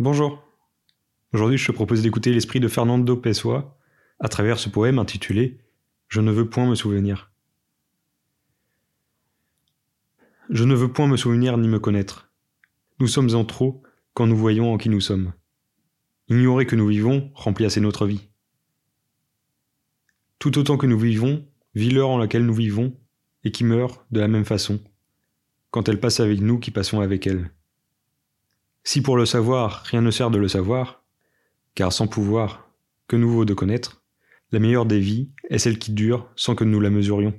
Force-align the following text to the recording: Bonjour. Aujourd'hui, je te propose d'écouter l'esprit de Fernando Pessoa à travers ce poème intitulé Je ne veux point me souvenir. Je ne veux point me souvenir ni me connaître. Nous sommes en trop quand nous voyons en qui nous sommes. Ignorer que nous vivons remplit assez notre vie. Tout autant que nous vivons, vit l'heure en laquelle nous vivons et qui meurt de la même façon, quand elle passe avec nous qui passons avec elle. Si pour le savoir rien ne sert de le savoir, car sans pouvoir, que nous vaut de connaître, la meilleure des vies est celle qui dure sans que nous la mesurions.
Bonjour. 0.00 0.42
Aujourd'hui, 1.34 1.58
je 1.58 1.66
te 1.66 1.72
propose 1.72 2.00
d'écouter 2.00 2.32
l'esprit 2.32 2.58
de 2.58 2.68
Fernando 2.68 3.18
Pessoa 3.18 3.78
à 4.18 4.30
travers 4.30 4.58
ce 4.58 4.70
poème 4.70 4.98
intitulé 4.98 5.58
Je 6.08 6.22
ne 6.22 6.32
veux 6.32 6.48
point 6.48 6.66
me 6.66 6.74
souvenir. 6.74 7.30
Je 10.48 10.64
ne 10.64 10.74
veux 10.74 10.90
point 10.90 11.06
me 11.06 11.18
souvenir 11.18 11.58
ni 11.58 11.68
me 11.68 11.78
connaître. 11.78 12.32
Nous 12.98 13.08
sommes 13.08 13.34
en 13.34 13.44
trop 13.44 13.82
quand 14.14 14.26
nous 14.26 14.38
voyons 14.38 14.72
en 14.72 14.78
qui 14.78 14.88
nous 14.88 15.02
sommes. 15.02 15.34
Ignorer 16.28 16.64
que 16.64 16.76
nous 16.76 16.86
vivons 16.86 17.30
remplit 17.34 17.66
assez 17.66 17.82
notre 17.82 18.06
vie. 18.06 18.30
Tout 20.38 20.56
autant 20.56 20.78
que 20.78 20.86
nous 20.86 20.98
vivons, 20.98 21.46
vit 21.74 21.90
l'heure 21.90 22.08
en 22.08 22.16
laquelle 22.16 22.46
nous 22.46 22.54
vivons 22.54 22.96
et 23.44 23.52
qui 23.52 23.64
meurt 23.64 24.06
de 24.12 24.20
la 24.20 24.28
même 24.28 24.46
façon, 24.46 24.80
quand 25.70 25.90
elle 25.90 26.00
passe 26.00 26.20
avec 26.20 26.40
nous 26.40 26.58
qui 26.58 26.70
passons 26.70 27.00
avec 27.00 27.26
elle. 27.26 27.50
Si 28.82 29.02
pour 29.02 29.16
le 29.16 29.26
savoir 29.26 29.82
rien 29.84 30.00
ne 30.00 30.10
sert 30.10 30.30
de 30.30 30.38
le 30.38 30.48
savoir, 30.48 31.04
car 31.74 31.92
sans 31.92 32.06
pouvoir, 32.06 32.70
que 33.08 33.16
nous 33.16 33.30
vaut 33.30 33.44
de 33.44 33.54
connaître, 33.54 34.04
la 34.52 34.58
meilleure 34.58 34.86
des 34.86 35.00
vies 35.00 35.30
est 35.48 35.58
celle 35.58 35.78
qui 35.78 35.92
dure 35.92 36.28
sans 36.36 36.54
que 36.54 36.64
nous 36.64 36.80
la 36.80 36.90
mesurions. 36.90 37.34